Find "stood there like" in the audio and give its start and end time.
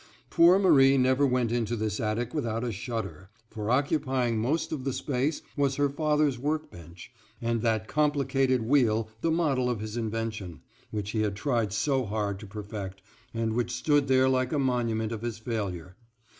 13.71-14.51